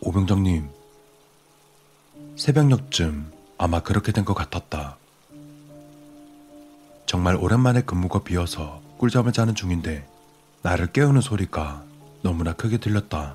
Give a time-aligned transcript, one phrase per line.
[0.00, 0.68] 오병장님,
[2.36, 4.99] 새벽녘쯤 아마 그렇게 된 것 같았다.
[7.10, 10.08] 정말 오랜만에 근무가 비어서 꿀잠을 자는 중인데
[10.62, 11.82] 나를 깨우는 소리가
[12.22, 13.34] 너무나 크게 들렸다.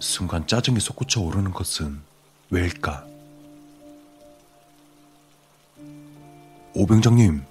[0.00, 2.00] 순간 짜증이 솟구쳐 오르는 것은
[2.50, 3.06] 왜일까?
[6.74, 7.44] 오병장님,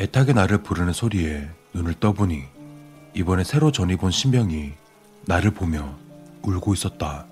[0.00, 2.42] 애타게 나를 부르는 소리에 눈을 떠보니
[3.12, 4.72] 이번에 새로 전입 온 신병이
[5.26, 5.94] 나를 보며
[6.40, 7.26] 울고 있었다.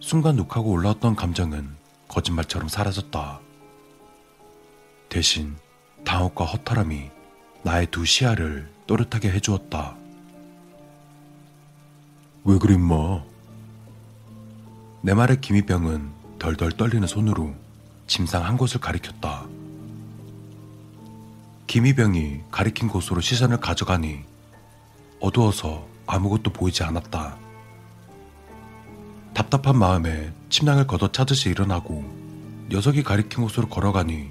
[0.00, 1.83] 순간 욱하고 올라왔던 감정은
[2.14, 3.40] 거짓말처럼 사라졌다.
[5.08, 5.56] 대신
[6.04, 7.10] 당혹과 허탈함이
[7.64, 9.96] 나의 두 시야를 또렷하게 해주었다.
[12.44, 13.22] 왜 그래, 임마?
[15.02, 17.54] 내 말에 김희병은 덜덜 떨리는 손으로
[18.06, 19.46] 침상 한 곳을 가리켰다.
[21.66, 24.20] 김희병이 가리킨 곳으로 시선을 가져가니
[25.20, 27.43] 어두워서 아무것도 보이지 않았다.
[29.34, 32.04] 답답한 마음에 침낭을 걷어 찾듯이 일어나고
[32.70, 34.30] 녀석이 가리킨 곳으로 걸어가니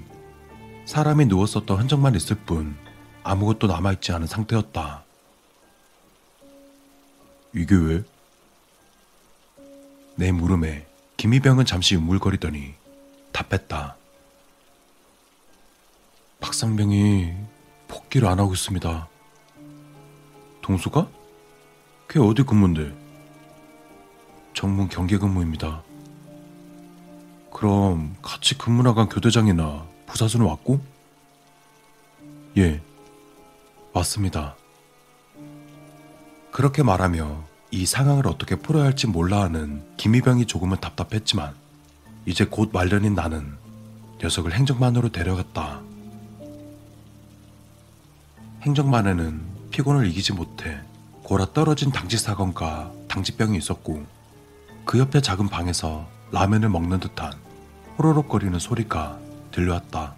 [0.86, 2.76] 사람이 누웠었던 흔적만 있을 뿐
[3.22, 5.04] 아무것도 남아있지 않은 상태였다.
[7.54, 8.02] 이게 왜?
[10.16, 12.74] 내 물음에 김희병은 잠시 우물거리더니
[13.32, 13.96] 답했다.
[16.40, 17.32] 박상병이
[17.88, 19.08] 복귀를 안 하고 있습니다.
[20.62, 21.08] 동수가?
[22.08, 23.03] 걔 어디 근무인데?
[24.54, 25.82] 정문 경계 근무입니다.
[27.52, 30.80] 그럼 같이 근무 나간 교대장이나 부사수는 왔고?
[32.56, 32.80] 예,
[33.92, 34.54] 왔습니다.
[36.52, 41.54] 그렇게 말하며 이 상황을 어떻게 풀어야 할지 몰라 하는 김희병이 조금은 답답했지만
[42.26, 43.56] 이제 곧 말년인 나는
[44.22, 45.82] 녀석을 행정반으로 데려갔다.
[48.62, 50.80] 행정반에는 피곤을 이기지 못해
[51.24, 54.13] 골아 떨어진 당직 사건과 당직병이 있었고
[54.84, 57.32] 그 옆에 작은 방에서 라면을 먹는 듯한
[57.98, 59.18] 호로록거리는 소리가
[59.50, 60.14] 들려왔다.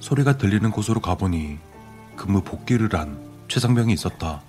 [0.00, 1.58] 소리가 들리는 곳으로 가보니
[2.16, 4.42] 근무 복귀를 한 최상병이 있었다.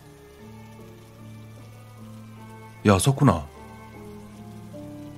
[2.86, 3.46] 야, 석구나.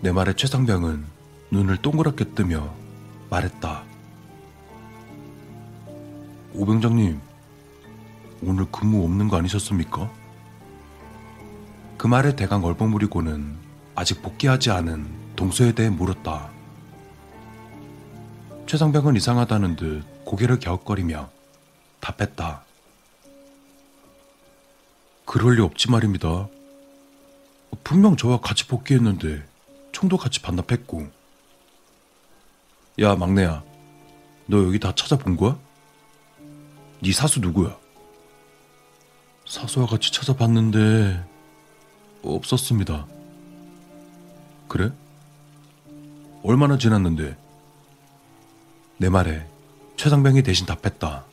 [0.01, 1.05] 내 말에 최상병은
[1.51, 2.73] 눈을 동그랗게 뜨며
[3.29, 3.83] 말했다.
[6.53, 7.19] 오병장님,
[8.43, 10.22] 오늘 근무 없는 거 아니셨습니까?
[12.03, 13.55] 그 말에 대강 얼버무리고는
[13.95, 16.51] 아직 복귀하지 않은 동서에 대해 물었다.
[18.67, 21.29] 최상병은 이상하다는 듯 고개를 갸웃거리며
[22.01, 22.65] 답했다.
[25.23, 26.49] 그럴 리 없지 말입니다.
[27.85, 29.41] 분명 저와 같이 복귀했는데
[29.93, 31.09] 총도 같이 반납했고.
[32.99, 33.63] 야 막내야,
[34.47, 35.57] 너 여기 다 찾아본 거야?
[37.01, 37.77] 네 사수 누구야?
[39.45, 41.31] 사수와 같이 찾아봤는데
[42.23, 43.05] 없었습니다.
[44.67, 44.91] 그래?
[46.43, 47.37] 얼마나 지났는데?
[48.97, 49.45] 내 말에
[49.97, 51.25] 최상병이 대신 답했다.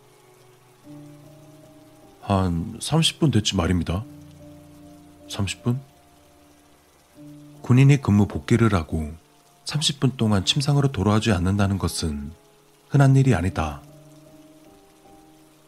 [2.23, 4.05] 한 30분 됐지 말입니다.
[5.28, 5.78] 30분?
[7.62, 9.12] 군인이 근무 복귀를 하고
[9.65, 12.33] 30분 동안 침상으로 돌아오지 않는다는 것은
[12.89, 13.81] 흔한 일이 아니다.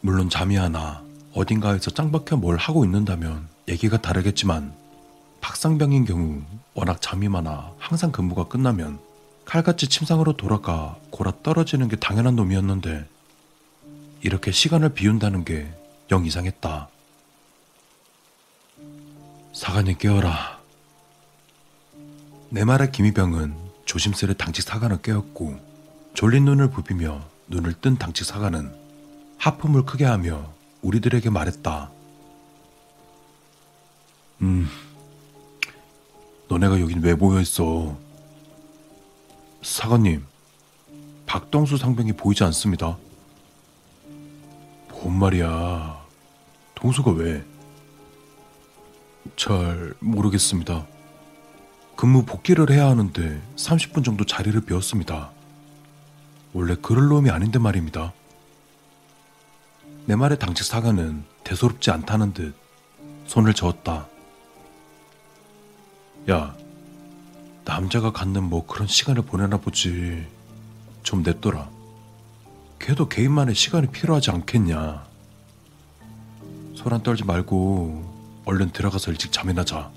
[0.01, 1.01] 물론 잠이 하나
[1.33, 4.73] 어딘가에서 짱박혀 뭘 하고 있는다면 얘기가 다르겠지만
[5.43, 6.41] 박상병인 경우
[6.73, 8.99] 워낙 잠이 많아 항상 근무가 끝나면
[9.45, 13.07] 칼같이 침상으로 돌아가 골아 떨어지는 게 당연한 놈이었는데
[14.21, 16.89] 이렇게 시간을 비운다는 게 영 이상했다.
[19.53, 20.59] 사관님 깨어라.
[22.49, 23.55] 내 말에 김희병은
[23.85, 25.59] 조심스레 당직 사관을 깨웠고
[26.13, 28.75] 졸린 눈을 부비며 눈을 뜬 당직 사관은
[29.37, 30.53] 하품을 크게 하며
[30.83, 31.89] 우리들에게 말했다.
[34.41, 34.69] 음,
[36.53, 37.97] 너네가 여긴 왜 모여있어?
[39.63, 40.23] 사관님,
[41.25, 42.95] 박동수 상병이 보이지 않습니다.
[44.89, 45.99] 뭔 말이야.
[46.75, 47.43] 동수가 왜?
[49.35, 50.85] 잘 모르겠습니다.
[51.95, 55.31] 근무 복귀를 해야 하는데 30분 정도 자리를 비웠습니다.
[56.53, 58.13] 원래 그럴 놈이 아닌데 말입니다.
[60.05, 62.53] 내 말에 당직 사관은 대수롭지 않다는 듯
[63.25, 64.12] 손을 저었다.
[66.29, 66.55] 야,
[67.65, 70.25] 남자가 갖는 뭐 그런 시간을 보내나 보지.
[71.03, 71.69] 좀 냅둬라.
[72.79, 75.05] 걔도 개인만의 시간이 필요하지 않겠냐.
[76.75, 79.91] 소란 떨지 말고 얼른 들어가서 일찍 잠이나 자.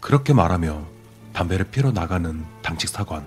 [0.00, 0.82] 그렇게 말하며
[1.32, 3.26] 담배를 피러 나가는 당직 사관.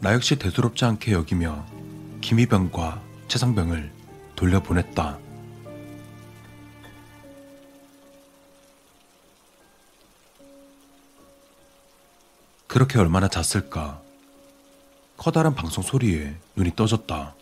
[0.00, 1.64] 나 역시 대수롭지 않게 여기며
[2.20, 3.92] 김희병과 최상병을
[4.34, 5.18] 돌려보냈다.
[12.70, 14.00] 그렇게 얼마나 잤을까?
[15.16, 17.34] 커다란 방송 소리에 눈이 떠졌다.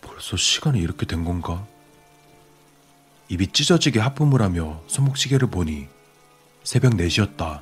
[0.00, 1.66] 벌써 시간이 이렇게 된 건가?
[3.28, 5.88] 입이 찢어지게 하품을 하며 손목시계를 보니
[6.62, 7.60] 새벽 4시였다.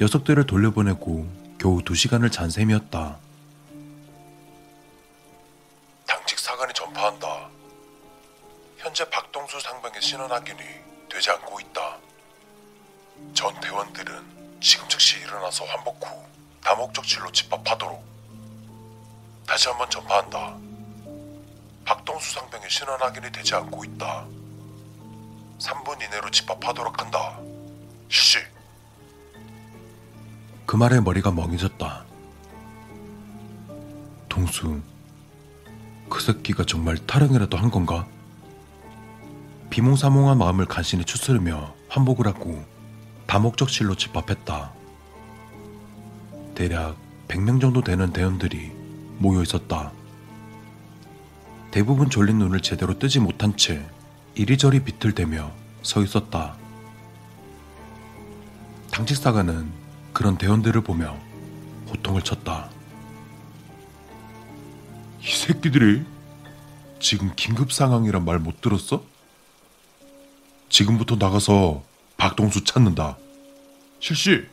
[0.00, 1.28] 녀석들을 돌려보내고
[1.60, 3.20] 겨우 2시간을 잔 셈이었다.
[6.08, 7.48] 당직 사관이 전파한다.
[8.78, 10.58] 현재 박동수 상병의 신원 확인이
[11.08, 12.07] 되지 않고 있다.
[13.34, 16.24] 전 대원들은 지금 즉시 일어나서 환복 후
[16.62, 18.04] 다목적실로 집합하도록
[19.46, 20.56] 다시 한번 전파한다.
[21.84, 24.26] 박동수 상병의 신원 확인이 되지 않고 있다.
[25.58, 27.38] 3분 이내로 집합하도록 한다.
[28.10, 28.38] 실시.
[30.66, 32.04] 그 말에 머리가 멍해졌다.
[34.28, 34.82] 동수,
[36.10, 38.06] 그 새끼가 정말 타령이라도 한 건가?
[39.70, 42.64] 비몽사몽한 마음을 간신히 추스르며 환복을 하고
[43.28, 44.72] 다목적실로 집합했다.
[46.54, 46.96] 대략
[47.28, 48.72] 100명 정도 되는 대원들이
[49.18, 49.92] 모여 있었다.
[51.70, 53.86] 대부분 졸린 눈을 제대로 뜨지 못한 채
[54.34, 55.52] 이리저리 비틀대며
[55.82, 56.56] 서 있었다.
[58.90, 59.70] 당직사관은
[60.14, 61.14] 그런 대원들을 보며
[61.90, 62.70] 호통을 쳤다.
[65.20, 66.02] 이 새끼들이
[66.98, 69.02] 지금 긴급 상황이란 말 못 들었어?
[70.70, 71.82] 지금부터 나가서
[72.18, 73.16] 박동수 찾는다.
[74.00, 74.44] 실시!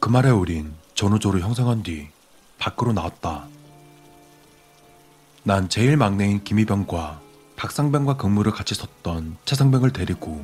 [0.00, 2.08] 그 말에 우린 전우조로 형성한 뒤
[2.58, 3.46] 밖으로 나왔다.
[5.42, 7.20] 난 제일 막내인 김희병과
[7.56, 10.42] 박상병과 근무를 같이 섰던 최상병을 데리고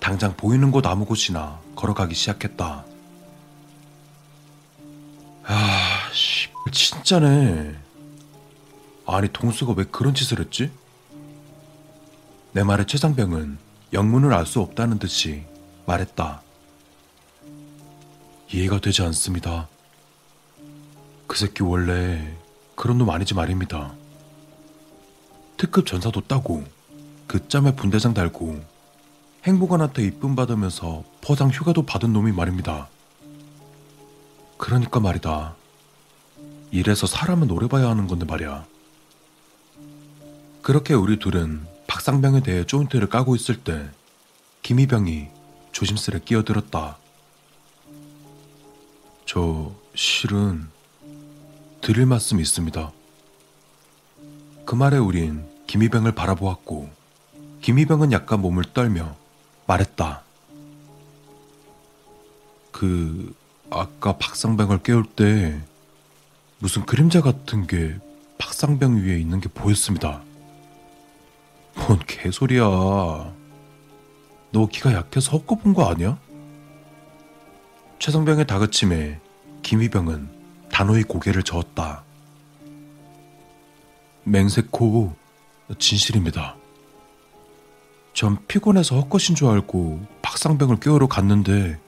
[0.00, 2.84] 당장 보이는 곳 아무 곳이나 걸어가기 시작했다.
[5.44, 7.78] 아, 씨, 진짜네.
[9.06, 10.72] 아니, 동수가 왜 그런 짓을 했지?
[12.52, 13.63] 내 말에 최상병은
[13.94, 15.44] 영문을 알 수 없다는 듯이
[15.86, 16.42] 말했다.
[18.52, 19.68] 이해가 되지 않습니다.
[21.28, 22.36] 그 새끼 원래
[22.74, 23.94] 그런 놈 아니지 말입니다.
[25.56, 26.64] 특급 전사도 따고
[27.28, 28.60] 그 짬에 분대장 달고
[29.44, 32.88] 행복원한테 이쁨 받으면서 포상 휴가도 받은 놈이 말입니다.
[34.58, 35.54] 그러니까 말이다.
[36.72, 38.66] 이래서 사람은 오래 봐야 하는 건데 말이야.
[40.62, 41.73] 그렇게 우리 둘은
[42.04, 43.88] 박상병에 대해 조인트를 까고 있을 때
[44.60, 45.28] 김희병이
[45.72, 46.98] 조심스레 끼어들었다.
[49.24, 50.68] 저 실은
[51.80, 52.92] 드릴 말씀이 있습니다.
[54.66, 56.90] 그 말에 우린 김희병을 바라보았고
[57.62, 59.16] 김희병은 약간 몸을 떨며
[59.66, 60.24] 말했다.
[62.70, 63.34] 그
[63.70, 65.58] 아까 박상병을 깨울 때
[66.58, 67.96] 무슨 그림자 같은 게
[68.36, 70.20] 박상병 위에 있는 게 보였습니다.
[71.74, 72.64] 뭔 개소리야.
[74.50, 76.18] 너 기가 약해서 본거 아니야?
[77.98, 79.20] 최성병의 다그침에
[79.62, 80.28] 김희병은
[80.70, 82.04] 단호히 고개를 저었다.
[84.24, 85.14] 맹세코
[85.78, 86.56] 진실입니다.
[88.12, 91.78] 전 피곤해서 헛것인 줄 알고 박상병을 깨우러 갔는데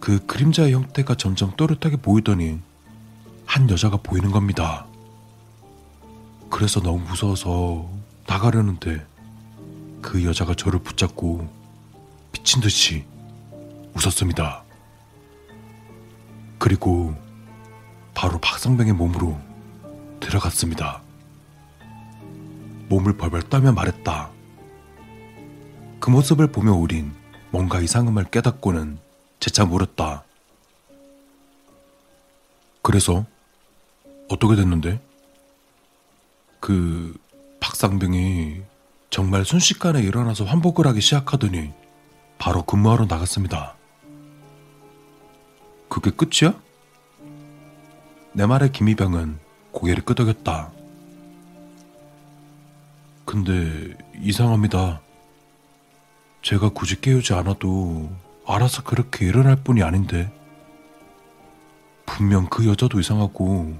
[0.00, 2.58] 그 그림자의 형태가 점점 또렷하게 보이더니
[3.46, 4.86] 한 여자가 보이는 겁니다.
[6.50, 7.88] 그래서 너무 무서워서
[8.28, 9.04] 나가려는데
[10.02, 11.48] 그 여자가 저를 붙잡고
[12.30, 13.04] 미친 듯이
[13.94, 14.62] 웃었습니다.
[16.58, 17.14] 그리고
[18.14, 19.40] 바로 박상병의 몸으로
[20.20, 21.00] 들어갔습니다.
[22.90, 24.30] 몸을 벌벌 떨며 말했다.
[25.98, 27.12] 그 모습을 보며 우린
[27.50, 28.98] 뭔가 이상함을 깨닫고는
[29.40, 30.24] 재차 물었다.
[32.82, 33.24] 그래서
[34.28, 35.00] 어떻게 됐는데?
[36.60, 37.18] 그
[37.78, 38.62] 박상병이
[39.08, 41.72] 정말 순식간에 일어나서 환복을 하기 시작하더니
[42.36, 43.76] 바로 근무하러 나갔습니다.
[45.88, 46.60] 그게 끝이야?
[48.32, 49.38] 내 말에 김희병은
[49.70, 50.72] 고개를 끄덕였다.
[53.24, 55.00] 근데 이상합니다.
[56.42, 58.10] 제가 굳이 깨우지 않아도
[58.44, 60.32] 알아서 그렇게 일어날 뿐이 아닌데.
[62.06, 63.72] 분명 그 여자도 이상하고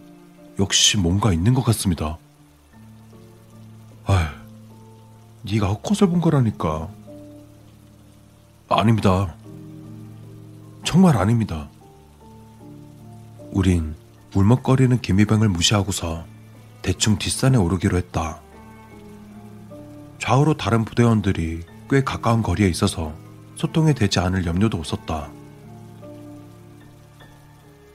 [0.61, 2.19] 역시 뭔가 있는 것 같습니다.
[4.09, 4.33] 아,
[5.43, 6.88] 네가 헛것을 본 거라니까.
[8.71, 9.35] 아닙니다.
[10.83, 11.69] 정말 아닙니다.
[13.53, 13.95] 우린
[14.35, 16.25] 울먹거리는 기미병을 무시하고서
[16.81, 18.41] 대충 뒷산에 오르기로 했다.
[20.19, 23.12] 좌우로 다른 부대원들이 꽤 가까운 거리에 있어서
[23.57, 25.31] 소통이 되지 않을 염려도 없었다.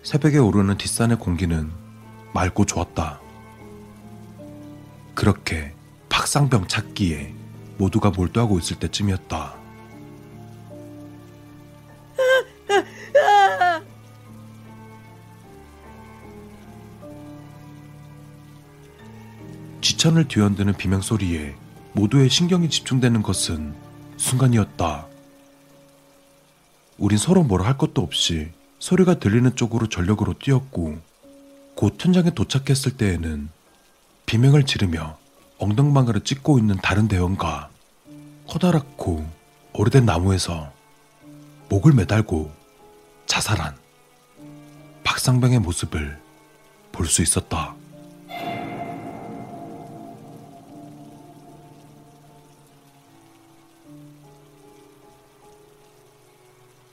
[0.04, 1.72] 새벽에 오르는 뒷산의 공기는
[2.34, 3.20] 맑고 좋았다.
[5.16, 5.74] 그렇게
[6.24, 7.34] 박상병 찾기에
[7.78, 9.56] 모두가 몰두하고 있을 때쯤이었다.
[19.82, 21.56] 지천을 뒤흔드는 비명소리에
[21.92, 23.76] 모두의 신경이 집중되는 것은
[24.16, 25.08] 순간이었다.
[27.00, 31.00] 우린 서로 뭐라 할 것도 없이 소리가 들리는 쪽으로 전력으로 뛰었고
[31.76, 33.50] 곧 현장에 도착했을 때에는
[34.26, 35.22] 비명을 지르며
[35.60, 37.70] 엉덩방아를 찍고 있는 다른 대원과
[38.48, 39.26] 커다랗고
[39.74, 40.72] 오래된 나무에서
[41.70, 42.52] 목을 매달고
[43.26, 43.76] 자살한
[45.04, 46.22] 박상병의 모습을
[46.92, 47.76] 볼 수 있었다.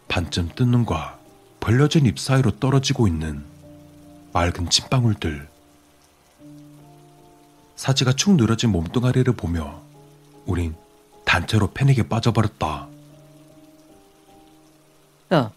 [0.08, 1.18] 반쯤 뜬 눈과
[1.60, 3.44] 벌려진 잎 사이로 떨어지고 있는
[4.32, 5.48] 맑은 침방울들.
[7.80, 9.80] 사지가 축 늘어진 몸뚱아리를 보며
[10.44, 10.74] 우린
[11.24, 12.86] 단체로 패닉에 빠져버렸다.
[15.32, 15.50] 야,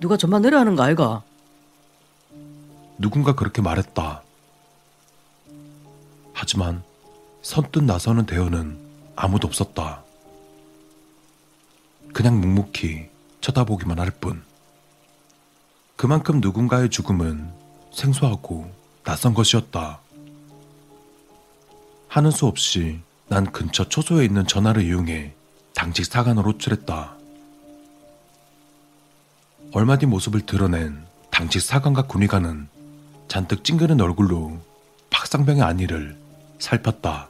[0.00, 1.22] 누가 전만 내려하는 거 아이가?
[2.98, 4.22] 누군가 그렇게 말했다.
[6.34, 6.82] 하지만
[7.40, 8.78] 선뜻 나서는 대원은
[9.16, 10.02] 아무도 없었다.
[12.12, 13.08] 그냥 묵묵히
[13.40, 14.42] 쳐다보기만 할 뿐.
[15.96, 17.50] 그만큼 누군가의 죽음은
[17.92, 18.70] 생소하고
[19.04, 20.00] 낯선 것이었다.
[22.08, 25.34] 하는 수 없이 난 근처 초소에 있는 전화를 이용해
[25.74, 27.14] 당직 사관으로 호출했다.
[29.72, 32.68] 얼마 뒤 모습을 드러낸 당직 사관과 군의관은
[33.28, 34.58] 잔뜩 찡그린 얼굴로
[35.10, 36.18] 박상병의 안위를
[36.58, 37.28] 살폈다.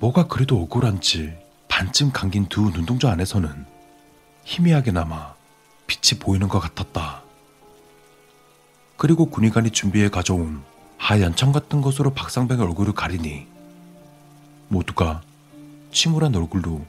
[0.00, 1.32] 뭐가 그래도 억울한지
[1.68, 3.64] 반쯤 감긴 두 눈동자 안에서는
[4.44, 5.34] 희미하게나마
[5.86, 7.22] 빛이 보이는 것 같았다.
[8.96, 10.62] 그리고 군의관이 준비해 가져온
[11.04, 13.46] 하얀 청 같은 것으로 박상병의 얼굴을 가리니
[14.68, 15.20] 모두가
[15.92, 16.86] 침울한 얼굴로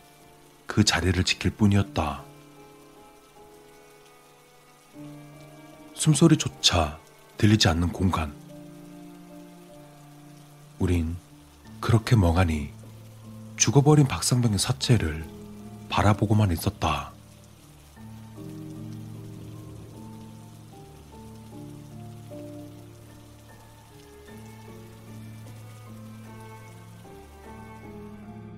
[0.65, 2.23] 그 자리를 지킬 뿐이었다.
[5.95, 6.97] 숨소리조차
[7.35, 8.33] 들리지 않는 공간.
[10.79, 11.17] 우린
[11.81, 12.69] 그렇게 멍하니
[13.57, 15.27] 죽어버린 박상병의 사체를
[15.89, 17.11] 바라보고만 있었다.